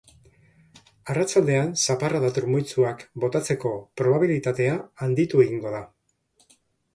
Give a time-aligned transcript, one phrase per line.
[1.13, 4.73] Arratsaldean, zaparrada trumoitsuak botatzeko probabilitatea
[5.07, 5.85] handitu egingo da.